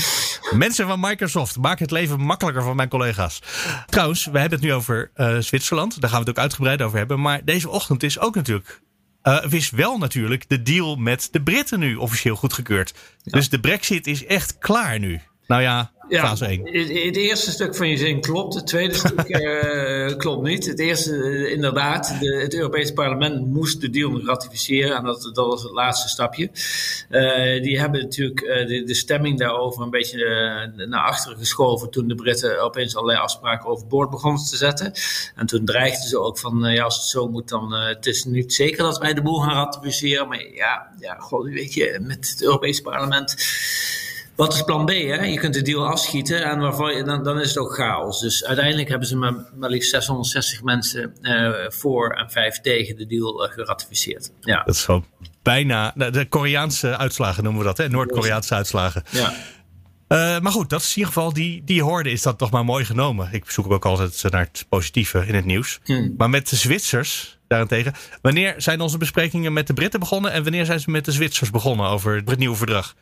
[0.51, 3.41] Mensen van Microsoft, maak het leven makkelijker voor mijn collega's.
[3.85, 6.01] Trouwens, we hebben het nu over Zwitserland.
[6.01, 7.21] Daar gaan we het ook uitgebreid over hebben.
[7.21, 8.81] Maar deze ochtend is ook natuurlijk
[9.27, 12.93] uh, is wel natuurlijk de deal met de Britten nu officieel goedgekeurd.
[13.23, 15.21] Dus de brexit is echt klaar nu.
[15.47, 16.65] Nou ja, ja, fase 1.
[17.05, 18.53] Het eerste stuk van je zin klopt.
[18.53, 20.65] Het tweede stuk uh, klopt niet.
[20.65, 24.95] Het eerste, uh, inderdaad, de, het Europese parlement moest de deal ratificeren.
[24.95, 26.49] En dat, dat was het laatste stapje.
[27.09, 31.89] Uh, die hebben natuurlijk de, de, stemming daarover een beetje naar achteren geschoven.
[31.89, 34.91] toen de Britten opeens allerlei afspraken overboord begonnen te zetten.
[35.35, 37.73] En toen dreigden ze ook van: ja, als het zo moet, dan.
[37.73, 40.27] het is niet zeker dat wij de boel gaan ratificeren.
[40.27, 43.35] Maar ja, ja god, weet je, met het Europese parlement
[44.37, 44.89] wat is plan B?
[44.89, 45.25] Hè?
[45.25, 48.19] Je kunt de deal afschieten en waarvan dan, dan is het ook chaos.
[48.19, 53.05] Dus uiteindelijk hebben ze maar, maar liefst 660 mensen uh, voor en 5 tegen de
[53.05, 54.31] deal uh, geratificeerd.
[54.41, 54.63] Ja.
[54.63, 55.05] Dat is gewoon
[55.41, 57.89] bijna de Koreaanse uitslagen noemen we dat, hè?
[57.89, 59.03] Noord-Koreaanse uitslagen.
[59.09, 59.33] Ja.
[60.07, 62.65] Uh, maar goed, dat is in ieder geval, die, die hoorde is dat toch maar
[62.65, 63.29] mooi genomen.
[63.31, 65.79] Ik zoek ook altijd naar het positieve in het nieuws.
[65.83, 66.13] Hmm.
[66.17, 67.93] Maar met de Zwitsers daarentegen.
[68.21, 71.51] Wanneer zijn onze besprekingen met de Britten begonnen en wanneer zijn ze met de Zwitsers
[71.51, 72.95] begonnen over het nieuwe verdrag?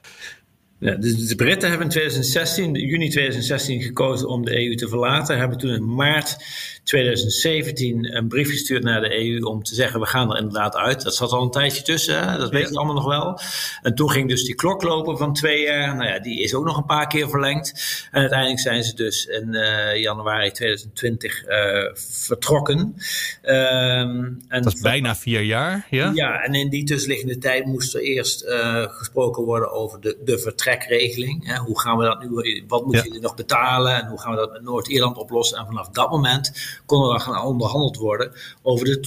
[0.80, 5.38] Ja, de, de, Britten hebben in 2016, juni 2016 gekozen om de EU te verlaten.
[5.38, 6.38] Hebben toen in maart
[6.84, 11.02] 2017 een brief gestuurd naar de EU om te zeggen: we gaan er inderdaad uit.
[11.02, 12.38] Dat zat al een tijdje tussen, hè?
[12.38, 13.40] dat weten we allemaal nog wel.
[13.82, 15.96] En toen ging dus die klok lopen van twee jaar.
[15.96, 17.74] Nou ja, die is ook nog een paar keer verlengd.
[18.12, 22.80] En uiteindelijk zijn ze dus in uh, januari 2020 uh, vertrokken.
[22.80, 26.12] Um, en dat is bijna vier jaar, ja?
[26.14, 30.40] Ja, en in die tussenliggende tijd moest er eerst uh, gesproken worden over de, de
[30.65, 31.58] Hè?
[31.58, 33.08] Hoe gaan we dat nu, wat moeten ja.
[33.08, 35.58] jullie nog betalen en hoe gaan we dat met Noord-Ierland oplossen?
[35.58, 38.99] En vanaf dat moment kon er gaan onderhandeld worden over de,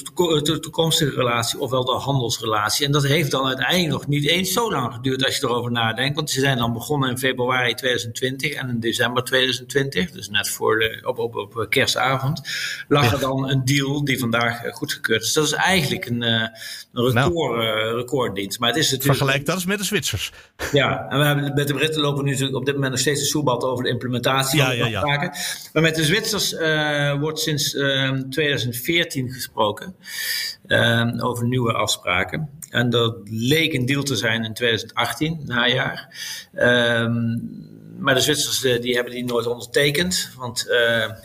[0.42, 2.86] to toekomstige relatie, ofwel de handelsrelatie.
[2.86, 6.16] En dat heeft dan uiteindelijk nog niet eens zo lang geduurd als je erover nadenkt.
[6.16, 10.78] Want ze zijn dan begonnen in februari 2020 en in december 2020, dus net voor
[10.78, 12.40] de, op, op, op kerstavond,
[12.88, 15.32] lag er dan een deal die vandaag eh, goedgekeurd is.
[15.32, 16.30] Dat is eigenlijk een, eh,
[16.92, 18.58] een record, nou, uh, recorddienst.
[18.58, 20.32] Maar het is natuurlijk, Vergelijk dat eens met de Zwitsers.
[20.72, 23.20] Ja, en we hebben, met de Britten lopen nu natuurlijk op dit moment nog steeds
[23.20, 24.58] een soelbad over de implementatie.
[24.58, 25.34] Ja, ja, ja.
[25.72, 27.70] Maar met de Zwitsers uh, wordt sinds
[28.30, 29.94] 2014 ehm, gesproken
[30.66, 32.50] ehm, over nieuwe afspraken.
[32.70, 36.14] En dat leek een deal te zijn in 2018, najaar.
[36.54, 40.30] Um, maar de Zwitsers die hebben die nooit ondertekend.
[40.36, 40.66] Want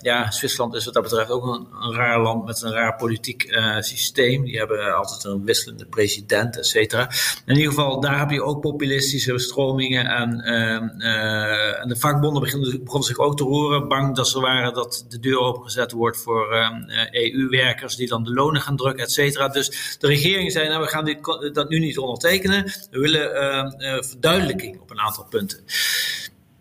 [0.02, 3.58] ja, Zwitserland is wat dat betreft ook een, een raar land met een raar politiek
[3.80, 4.44] systeem.
[4.46, 7.10] Die hebben altijd een wisselende president, et cetera.
[7.46, 10.06] In ieder geval, daar heb je ook populistische stromingen.
[10.06, 10.42] En,
[11.82, 13.88] en de vakbonden begonnen, begonnen, zich ook te roeren.
[13.88, 16.72] Bang dat ze waren dat de deur opengezet wordt voor
[17.12, 19.48] EU-werkers die dan de lonen gaan drukken, et cetera.
[19.48, 21.18] Dus de regering zei, nou, we gaan dit,
[21.54, 22.64] dat nu niet ondertekenen.
[22.92, 25.60] We willen verduidelijking op een aantal punten.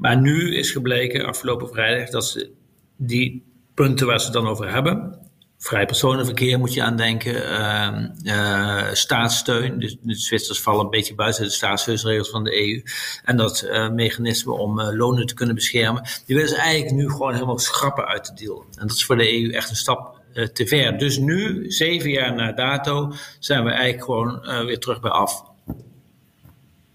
[0.03, 2.51] Maar nu is gebleken afgelopen vrijdag dat ze
[2.97, 5.19] die punten waar ze het dan over hebben,
[5.59, 11.15] vrij personenverkeer moet je aan denken, uh, uh, staatssteun, dus de Zwitsers vallen een beetje
[11.15, 12.83] buiten de staatssteunregels van de EU,
[13.25, 17.11] en dat uh, mechanisme om uh, lonen te kunnen beschermen, die willen ze eigenlijk nu
[17.11, 18.65] gewoon helemaal schrappen uit de deal.
[18.75, 20.21] En dat is voor de EU echt een stap
[20.53, 20.99] te ver.
[20.99, 25.52] Dus nu, zeven jaar na dato, zijn we eigenlijk gewoon weer terug bij af.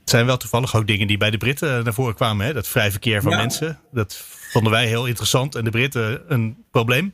[0.08, 2.46] Het zijn wel toevallig ook dingen die bij de Britten naar voren kwamen.
[2.46, 2.54] Hè?
[2.54, 3.80] Dat vrij verkeer van mensen.
[3.92, 5.56] Dat vonden wij heel interessant.
[5.56, 7.14] En de Britten een probleem.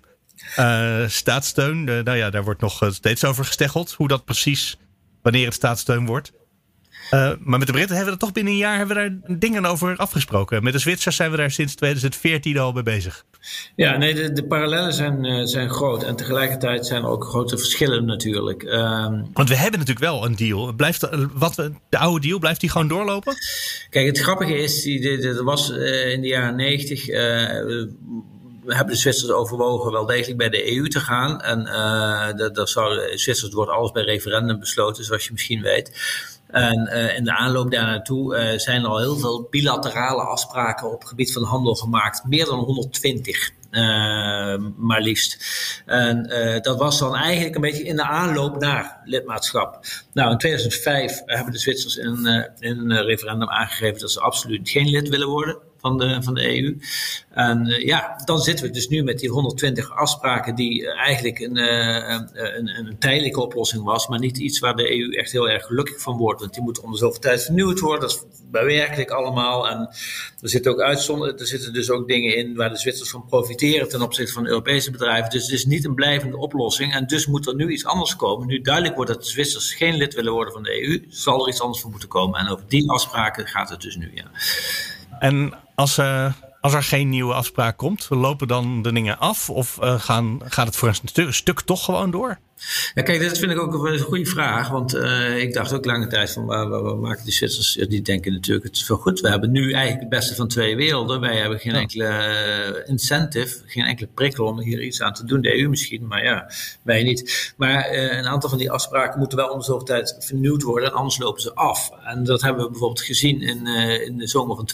[0.60, 3.94] Uh, staatssteun, uh, nou ja, daar wordt nog steeds over gesteggeld.
[3.94, 4.78] Hoe dat precies,
[5.22, 6.32] wanneer het staatssteun wordt.
[7.14, 9.38] Uh, maar met de Britten hebben we er toch binnen een jaar hebben we daar
[9.40, 10.64] dingen over afgesproken.
[10.64, 13.26] Met de Zwitsers zijn we daar sinds 2014 al mee bezig.
[13.76, 16.04] Ja, nee, de, de parallellen zijn, uh, zijn groot.
[16.04, 18.64] En tegelijkertijd zijn er ook grote verschillen natuurlijk.
[18.64, 20.74] Um, Want we hebben natuurlijk wel een deal.
[20.74, 21.56] Blijft, wat,
[21.90, 23.36] de oude deal, blijft die gewoon doorlopen?
[23.90, 27.06] Kijk, het grappige is, er was uh, in de jaren negentig
[28.66, 31.42] we hebben de Zwitsers overwogen wel degelijk bij de EU te gaan.
[31.42, 35.92] En uh, dat, dat zou, Zwitsers wordt alles bij referendum besloten, zoals je misschien weet.
[36.54, 40.92] En uh, in de aanloop daar naartoe uh, zijn er al heel veel bilaterale afspraken
[40.92, 42.24] op het gebied van handel gemaakt.
[42.26, 43.52] Meer dan 120.
[43.72, 43.82] Uh,
[44.78, 45.46] maar liefst.
[45.86, 46.30] En
[46.62, 49.86] dat was dan eigenlijk een beetje in de aanloop naar lidmaatschap.
[50.14, 52.26] Nou, in 2005 hebben de Zwitsers in
[52.60, 56.78] een referendum aangegeven dat ze absoluut geen lid willen worden van de, van de EU.
[57.30, 61.58] En uh, ja, dan zitten we dus nu met die 120 afspraken die eigenlijk een,
[61.58, 65.66] uh, een, een, tijdelijke oplossing was, maar niet iets waar de EU echt heel erg
[65.66, 66.40] gelukkig van wordt.
[66.40, 68.02] Want die moet onder zoveel tijd vernieuwd worden.
[68.02, 69.70] Dat is werkelijk allemaal.
[69.70, 69.80] En
[70.42, 73.90] er zitten ook uitzonderingen, er zitten dus ook dingen in waar de Zwitsers van profiteren
[73.90, 75.30] ten opzichte van Europese bedrijven.
[75.30, 76.94] Dus het is niet een blijvende oplossing.
[76.94, 78.48] En dus moet er nu iets anders komen.
[78.48, 81.50] Nu duidelijk wordt dat de Zwitsers geen lid willen worden van de EU, zal er
[81.50, 82.40] iets anders voor moeten komen.
[82.40, 84.32] En over die afspraken gaat het dus nu, ja.
[85.20, 89.50] En als, uh, als er geen nieuwe afspraak komt, lopen dan de dingen af?
[89.50, 92.40] Of uh, gaan, gaat het voor een stu stuk toch gewoon door?
[92.94, 94.70] Ja, kijk, dat vind ik ook een goede vraag.
[94.70, 97.74] Want uh, ik dacht ook lange tijd van waar, waar, waar maken die Zwitsers?
[97.90, 99.20] Die denken natuurlijk het is wel goed.
[99.20, 101.20] We hebben nu eigenlijk het beste van twee werelden.
[101.20, 105.42] Wij hebben geen enkele incentive, geen enkele prikkel om hier iets aan te doen.
[105.42, 107.54] De EU misschien, maar ja, wij niet.
[107.58, 110.94] Maar uh, een aantal van die afspraken moeten wel om de zoveel tijd vernieuwd worden.
[110.94, 111.92] Anders lopen ze af.
[112.06, 113.68] En dat hebben we bijvoorbeeld gezien in,
[114.06, 114.66] in de zomer van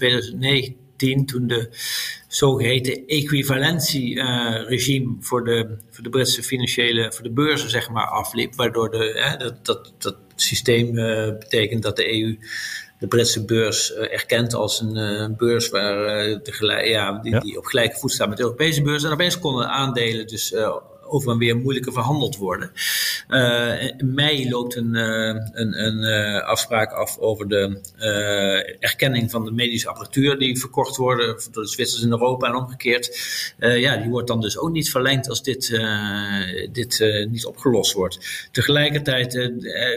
[1.00, 1.70] 2009 toen de
[2.28, 8.92] zogeheten equivalentieregime voor, de, voor de Britse financiële, voor de beurzen zeg maar afliep, waardoor
[8.92, 12.38] de, hè, dat, dat, dat systeem uh, betekent dat de EU
[13.00, 15.96] de Britse beurs uh, erkent als een uh, beurs waar,
[16.44, 17.40] de ja, die, ja.
[17.40, 19.04] die, op gelijke voet staat met de Europese beurs.
[19.04, 20.54] En opeens konden aandelen dus
[21.10, 22.72] over en weer moeilijker verhandeld worden.
[23.30, 27.78] Uh, in mei loopt een, uh, een, een uh, afspraak af over de
[28.80, 33.20] erkenning van de medische apparatuur die verkocht worden door de Zwitsers in Europa en omgekeerd.
[33.58, 35.80] ja, die wordt dan dus ook niet verlengd als dit,
[36.72, 38.48] dit niet opgelost wordt.
[38.52, 39.52] Tegelijkertijd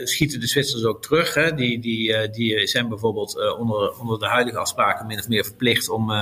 [0.05, 1.35] schieten de Zwitsers ook terug.
[1.35, 1.55] Hè.
[1.55, 6.13] Die, die, die zijn bijvoorbeeld onder, onder de huidige afspraken min of meer verplicht om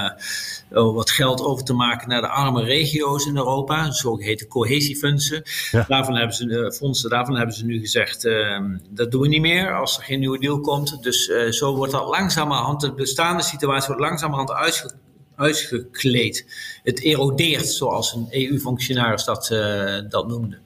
[0.68, 5.42] wat geld over te maken naar de arme regio's in Europa, zogeheten cohesie cohesiefondsen.
[5.70, 5.84] Ja.
[5.88, 8.58] Daarvan hebben ze, uh, fondsen, daarvan hebben ze nu gezegd, uh,
[8.90, 11.02] dat doen we niet meer als er geen nieuwe deal komt.
[11.02, 14.90] Dus uh, zo wordt dat langzamerhand, de bestaande situatie wordt langzamerhand uitge
[15.36, 16.46] uitgekleed.
[16.82, 20.58] Het erodeert, zoals een EU-functionaris dat, uh, dat noemde.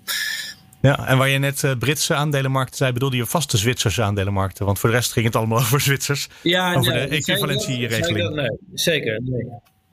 [0.80, 4.66] Ja, en waar je net uh, Britse aandelenmarkten zei, bedoelde je vaste Zwitserse aandelenmarkten?
[4.66, 6.28] Want voor de rest ging het allemaal over Zwitsers.
[6.42, 8.34] Ja, over nee, de equivalentieregeling.
[8.34, 9.20] Nee, zeker.
[9.22, 9.46] Nee.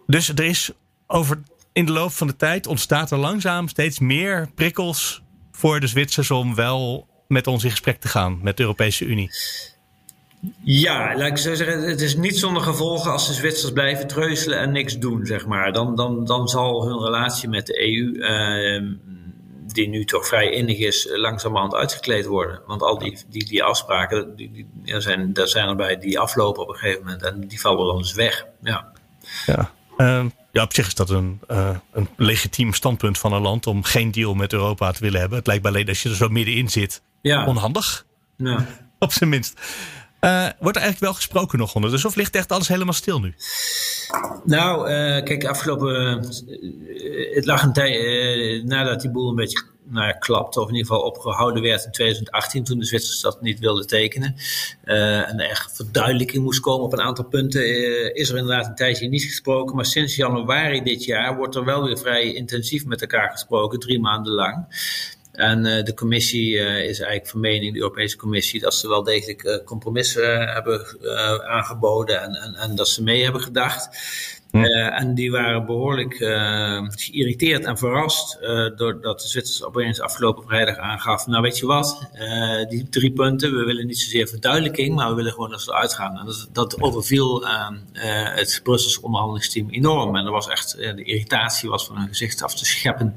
[0.08, 0.72] Dus er is
[1.08, 1.42] over
[1.74, 6.32] in de loop van de tijd ontstaat er langzaam steeds meer prikkels voor de Zwitsers
[6.32, 9.32] om wel met ons in gesprek te gaan met de Europese Unie.
[10.64, 14.60] Ja, laat ik zo zeggen, het is niet zonder gevolgen als de Zwitsers blijven treuzelen
[14.60, 15.74] en niks doen, zeg maar.
[15.74, 18.92] Dan, dan, dan zal hun relatie met de EU, uh,
[19.74, 22.62] die nu toch vrij innig is, langzamerhand uitgekleed worden.
[22.66, 26.20] Want al die, die, die afspraken, die, die, ja, zijn, daar zijn er bij die
[26.20, 28.46] aflopen op een gegeven moment en die vallen dan dus weg.
[28.62, 28.92] Ja.
[29.46, 29.72] Ja.
[30.02, 33.84] Uh, ja, op zich is dat een, uh, een legitiem standpunt van een land om
[33.84, 35.38] geen deal met Europa te willen hebben.
[35.38, 37.46] Het lijkt me alleen als je er zo middenin zit, ja.
[37.46, 38.06] onhandig.
[38.38, 38.66] Ja.
[39.00, 39.60] op zijn minst.
[40.22, 41.92] Uh, wordt er eigenlijk wel gesproken nog onder?
[41.92, 43.34] Dus of ligt echt alles helemaal stil nu?
[44.46, 46.24] Nou, uh, kijk, afgelopen.
[46.48, 50.76] Uh, het lag een tijd nadat die boel een beetje nou ja, klapte, of in
[50.76, 54.36] ieder geval opgehouden werd in 2018, toen de Zwitsers dat niet wilden tekenen.
[54.84, 57.64] en er verduidelijking moest komen op een aantal punten,
[58.16, 59.76] is er inderdaad een tijdje niet gesproken.
[59.76, 64.00] Maar sinds januari dit jaar wordt er wel weer vrij intensief met elkaar gesproken, drie
[64.00, 64.66] maanden lang.
[65.32, 69.62] En uh, de commissie is eigenlijk van mening, de Europese Commissie, dat ze wel degelijk
[69.66, 70.86] compromissen hebben
[71.48, 73.90] aangeboden en, en, en, dat ze mee hebben gedacht.
[74.52, 74.64] Hm.
[74.64, 76.16] en die waren behoorlijk
[76.96, 78.40] geïrriteerd en verrast
[78.76, 81.28] doordat de Zwitsers opeens afgelopen vrijdag aangaf.
[81.28, 82.10] Nou, weet je wat,
[82.70, 85.94] die drie punten, we willen niet zozeer verduidelijking, maar we willen gewoon dat ze eruit
[85.94, 86.18] gaan.
[86.18, 87.46] En dat, dat overviel
[87.94, 90.16] het Brusselse onderhandelingsteam enorm.
[90.16, 93.16] En er was echt, de irritatie was van hun gezicht af te scheppen.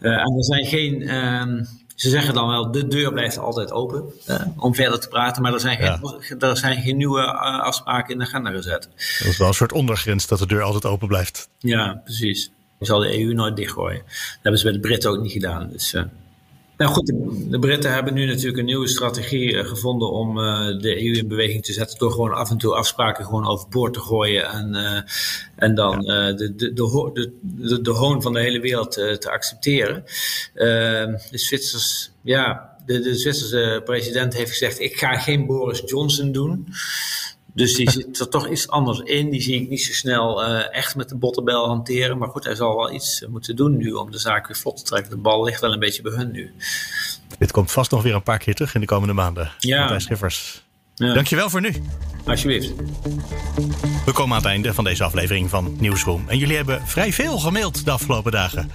[0.00, 4.40] en er zijn geen Ehm, ze zeggen dan wel, de deur blijft altijd open uh,
[4.56, 8.18] om verder te praten, maar er zijn, geen, er zijn geen nieuwe uh, afspraken in
[8.18, 8.88] de agenda gezet.
[9.18, 11.48] Dat is wel een soort ondergrens dat de deur altijd open blijft.
[11.58, 12.50] Ja, precies.
[12.78, 14.02] Je zal de EU nooit dichtgooien.
[14.06, 15.68] Dat hebben ze bij de Britten ook niet gedaan.
[15.68, 16.02] Dus, uh,
[16.82, 17.06] nou goed,
[17.50, 21.28] de, Britten hebben nu natuurlijk een nieuwe strategie uh, gevonden om uh, de EU in
[21.28, 25.00] beweging te zetten door gewoon af en toe afspraken gewoon overboord te gooien en, uh,
[25.56, 30.04] en dan de, de, de, de, de, hoon van de hele wereld te accepteren.
[30.54, 36.66] de Zwitsers, ja, de, de Zwitserse president heeft gezegd: ik ga geen Boris Johnson doen.
[37.54, 39.30] Dus die zit er toch iets anders in.
[39.30, 42.18] Die zie ik niet zo snel uh, echt met de bottenbel hanteren.
[42.18, 44.82] Maar goed, hij zal wel iets moeten doen nu om de zaak weer vlot te
[44.82, 45.10] trekken.
[45.10, 46.52] De bal ligt wel een beetje bij hun nu.
[47.38, 49.52] Dit komt vast nog weer een paar keer terug in de komende maanden.
[49.58, 49.78] Ja.
[49.78, 50.62] Martijn Schiffers.
[50.94, 51.14] Ja.
[51.14, 51.72] Dankjewel voor nu.
[52.24, 52.72] Alsjeblieft.
[54.04, 56.24] We komen aan het einde van deze aflevering van Nieuwsroom.
[56.28, 58.70] En jullie hebben vrij veel gemaild de afgelopen dagen.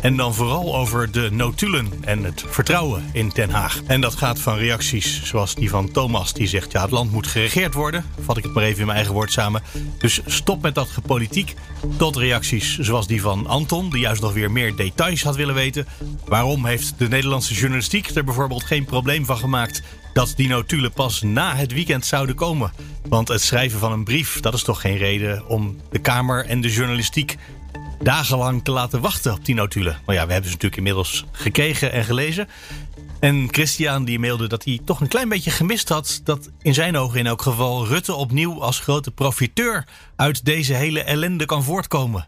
[0.00, 3.80] En dan vooral over de notulen en het vertrouwen in Den Haag.
[3.86, 7.26] En dat gaat van reacties zoals die van Thomas, die zegt: ja, het land moet
[7.26, 8.04] geregeerd worden.
[8.20, 9.62] Vat ik het maar even in mijn eigen woord samen.
[9.98, 11.54] Dus stop met dat gepolitiek.
[11.96, 15.86] Tot reacties zoals die van Anton, die juist nog weer meer details had willen weten.
[16.24, 21.22] Waarom heeft de Nederlandse journalistiek er bijvoorbeeld geen probleem van gemaakt dat die notulen pas
[21.22, 22.72] na het weekend zouden komen.
[23.08, 26.60] Want het schrijven van een brief, dat is toch geen reden om de Kamer en
[26.60, 27.36] de journalistiek
[28.02, 30.00] dagenlang te laten wachten op die notulen.
[30.06, 32.48] Maar ja, we hebben ze natuurlijk inmiddels gekregen en gelezen.
[33.20, 36.96] En Christian die mailde dat hij toch een klein beetje gemist had dat in zijn
[36.96, 42.26] ogen in elk geval Rutte opnieuw als grote profiteur uit deze hele ellende kan voortkomen.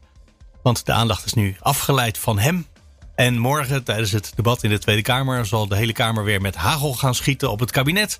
[0.63, 2.67] Want de aandacht is nu afgeleid van hem
[3.15, 6.55] en morgen, tijdens het debat in de Tweede Kamer, zal de hele Kamer weer met
[6.55, 8.19] hagel gaan schieten op het kabinet.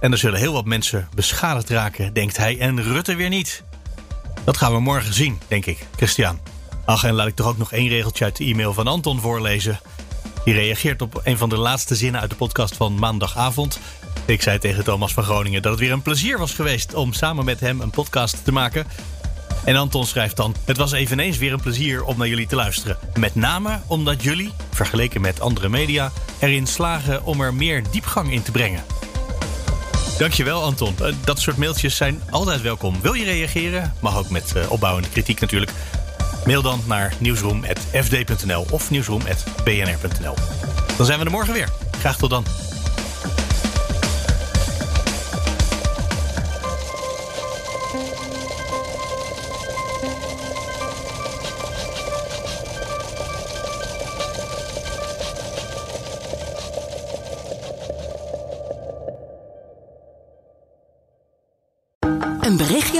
[0.00, 3.62] En er zullen heel wat mensen beschadigd raken, denkt hij, en Rutte weer niet.
[4.44, 6.40] Dat gaan we morgen zien, denk ik, Christian.
[6.84, 9.80] Ach, en laat ik toch ook nog één regeltje uit de e-mail van Anton voorlezen.
[10.44, 13.78] Die reageert op een van de laatste zinnen uit de podcast van maandagavond.
[14.24, 17.44] Ik zei tegen Thomas van Groningen dat het weer een plezier was geweest om samen
[17.44, 18.86] met hem een podcast te maken.
[19.64, 22.98] En Anton schrijft dan: Het was eveneens weer een plezier om naar jullie te luisteren.
[23.18, 28.42] Met name omdat jullie, vergeleken met andere media, erin slagen om er meer diepgang in
[28.42, 28.82] te brengen.
[30.18, 30.94] Dankjewel, Anton.
[31.02, 33.00] Eh, dat soort mailtjes zijn altijd welkom.
[33.00, 33.94] Wil je reageren?
[34.00, 35.72] Mag ook met eh, opbouwende kritiek natuurlijk.
[36.46, 40.34] Mail dan naar nieuwsroom.fd.nl of nieuwsroom.bnr.nl.
[40.96, 41.68] Dan zijn we er morgen weer.
[41.98, 42.69] Graag tot dan.